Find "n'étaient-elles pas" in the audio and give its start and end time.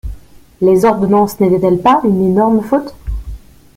1.39-2.01